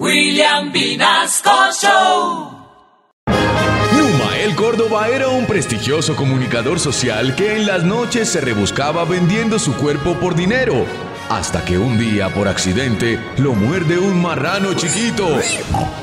William 0.00 0.72
Vinasco 0.72 1.50
Show. 1.80 2.50
Numael 3.96 4.56
Córdoba 4.56 5.08
era 5.08 5.28
un 5.28 5.46
prestigioso 5.46 6.16
comunicador 6.16 6.80
social 6.80 7.36
que 7.36 7.56
en 7.56 7.66
las 7.66 7.84
noches 7.84 8.28
se 8.28 8.40
rebuscaba 8.40 9.04
vendiendo 9.04 9.58
su 9.60 9.72
cuerpo 9.76 10.14
por 10.14 10.34
dinero 10.34 10.84
hasta 11.28 11.64
que 11.64 11.78
un 11.78 11.96
día 11.96 12.28
por 12.28 12.48
accidente 12.48 13.18
lo 13.38 13.54
muerde 13.54 13.98
un 13.98 14.20
marrano 14.20 14.74
chiquito. 14.74 15.38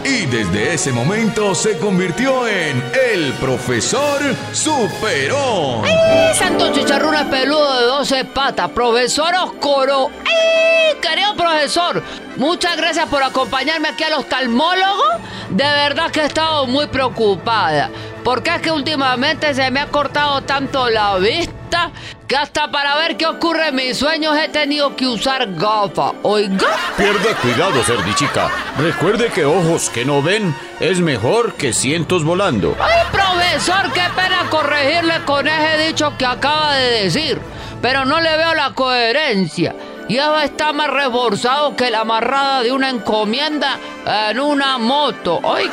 Y 0.05 0.26
desde 0.26 0.73
ese 0.73 0.92
momento 0.92 1.54
se 1.54 1.78
convirtió 1.78 2.48
en 2.48 2.82
el 3.14 3.34
profesor 3.34 4.21
Superón. 4.54 5.84
¡Ay, 5.84 6.34
santo 6.36 6.71
chicharrón 6.71 7.30
peludo 7.30 7.80
de 7.80 7.86
12 7.88 8.26
patas! 8.26 8.70
¡Profesor 8.70 9.34
Oscuro! 9.36 10.10
¡Ay, 10.26 10.71
querido 11.02 11.36
profesor! 11.36 12.02
Muchas 12.38 12.78
gracias 12.78 13.08
por 13.10 13.24
acompañarme 13.24 13.90
aquí 13.90 14.04
al 14.04 14.14
oftalmólogo. 14.14 15.04
De 15.50 15.64
verdad 15.64 16.12
que 16.12 16.22
he 16.22 16.26
estado 16.26 16.66
muy 16.68 16.88
preocupada. 16.88 17.90
Porque 18.23 18.55
es 18.55 18.62
que 18.62 18.72
últimamente 18.72 19.54
se 19.54 19.72
me 19.72 19.80
ha 19.80 19.88
cortado 19.88 20.42
tanto 20.44 20.90
la 20.90 21.18
vista 21.18 21.92
que 22.28 22.38
hasta 22.38 22.70
para 22.70 22.95
ver 22.95 23.18
qué 23.18 23.26
ocurre 23.26 23.70
en 23.70 23.76
mis 23.76 23.98
sueños 23.98 24.38
he 24.38 24.48
tenido 24.48 24.95
que 24.95 25.08
usar 25.08 25.54
gafas. 25.56 26.14
Oiga. 26.22 26.68
Pierda 26.95 27.36
cuidado, 27.42 27.84
cerdichica. 27.84 28.50
Recuerde 28.78 29.30
que 29.30 29.44
ojos 29.44 29.90
que 29.90 30.06
no 30.06 30.22
ven 30.22 30.56
es 30.80 31.00
mejor 31.00 31.56
que 31.56 31.73
cientos 31.73 32.23
volando. 32.23 32.78
Ay, 32.80 33.08
profesor, 33.12 33.92
qué 33.92 34.04
pena 34.16 34.48
corregirle 34.50 35.23
con 35.26 35.48
ese 35.48 35.88
dicho 35.88 36.14
que 36.18 36.26
acaba 36.26 36.76
de 36.76 37.04
decir. 37.04 37.42
Pero 37.81 38.06
no 38.06 38.22
le 38.22 38.38
veo 38.38 38.54
la 38.54 38.73
coherencia. 38.76 39.73
Y 40.12 40.18
eso 40.18 40.38
está 40.42 40.74
más 40.74 40.90
reforzado 40.90 41.74
que 41.74 41.90
la 41.90 42.02
amarrada 42.02 42.64
de 42.64 42.74
una 42.74 42.90
encomienda 42.90 43.80
en 44.06 44.42
una 44.42 44.78
moto. 44.78 45.40
Oiga. 45.42 45.72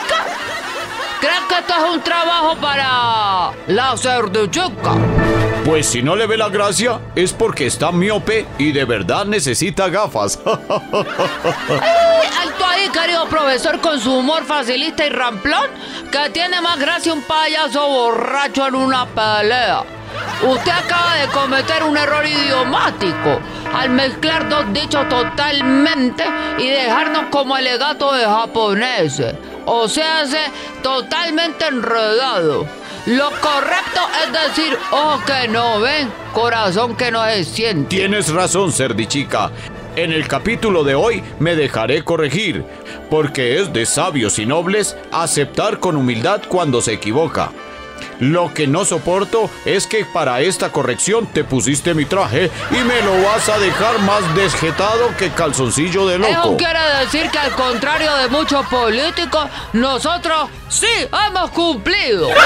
¿Crees 1.20 1.40
que 1.48 1.58
esto 1.58 1.74
es 1.76 1.94
un 1.96 2.00
trabajo 2.02 2.54
para 2.60 3.50
la 3.66 3.96
cerdichica? 3.96 4.94
Pues 5.64 5.88
si 5.88 6.04
no 6.04 6.14
le 6.14 6.28
ve 6.28 6.36
la 6.36 6.50
gracia, 6.50 7.00
es 7.16 7.32
porque 7.32 7.66
está 7.66 7.90
miope 7.90 8.46
y 8.58 8.70
de 8.70 8.84
verdad 8.84 9.24
necesita 9.24 9.88
gafas. 9.88 10.38
¡Ay, 10.46 12.28
alto 12.40 12.64
ahí, 12.64 12.88
querido 12.90 13.26
profesor, 13.26 13.80
con 13.80 13.98
su 13.98 14.14
humor 14.14 14.44
facilista 14.44 15.04
y 15.04 15.08
ramplón, 15.08 15.68
que 16.12 16.30
tiene 16.30 16.60
más 16.60 16.78
gracia 16.78 17.12
un 17.12 17.22
payaso 17.22 17.88
borracho 17.88 18.68
en 18.68 18.76
una 18.76 19.04
pelea. 19.04 19.97
Usted 20.42 20.70
acaba 20.70 21.16
de 21.16 21.26
cometer 21.28 21.82
un 21.82 21.96
error 21.96 22.24
idiomático 22.24 23.40
al 23.74 23.90
mezclar 23.90 24.48
dos 24.48 24.72
dichos 24.72 25.08
totalmente 25.08 26.24
y 26.58 26.68
dejarnos 26.68 27.24
como 27.30 27.56
alegato 27.56 28.12
de 28.12 28.24
japoneses. 28.24 29.34
O 29.66 29.88
sea, 29.88 30.24
se 30.26 30.38
totalmente 30.80 31.66
enredado. 31.66 32.66
Lo 33.06 33.30
correcto 33.40 34.00
es 34.24 34.32
decir, 34.32 34.78
ojo 34.92 35.20
que 35.26 35.48
no 35.48 35.80
ven, 35.80 36.10
corazón 36.32 36.96
que 36.96 37.10
no 37.10 37.24
se 37.24 37.42
siente. 37.42 37.96
Tienes 37.96 38.32
razón, 38.32 38.72
cerdichica. 38.72 39.50
En 39.96 40.12
el 40.12 40.28
capítulo 40.28 40.84
de 40.84 40.94
hoy 40.94 41.24
me 41.40 41.56
dejaré 41.56 42.04
corregir, 42.04 42.64
porque 43.10 43.58
es 43.58 43.72
de 43.72 43.86
sabios 43.86 44.38
y 44.38 44.46
nobles 44.46 44.96
aceptar 45.10 45.80
con 45.80 45.96
humildad 45.96 46.42
cuando 46.48 46.80
se 46.80 46.92
equivoca. 46.92 47.50
Lo 48.20 48.52
que 48.52 48.66
no 48.66 48.84
soporto 48.84 49.50
es 49.64 49.86
que 49.86 50.04
para 50.04 50.40
esta 50.40 50.70
corrección 50.72 51.26
te 51.26 51.44
pusiste 51.44 51.94
mi 51.94 52.04
traje 52.04 52.50
y 52.70 52.84
me 52.84 53.00
lo 53.02 53.22
vas 53.22 53.48
a 53.48 53.58
dejar 53.58 54.00
más 54.00 54.34
desjetado 54.34 55.14
que 55.16 55.30
calzoncillo 55.30 56.06
de 56.06 56.18
loco. 56.18 56.30
Eso 56.30 56.56
quiere 56.56 56.80
decir 57.00 57.30
que 57.30 57.38
al 57.38 57.52
contrario 57.52 58.14
de 58.16 58.28
muchos 58.28 58.66
políticos, 58.66 59.48
nosotros 59.72 60.48
sí 60.68 60.86
hemos 61.26 61.50
cumplido. 61.50 62.28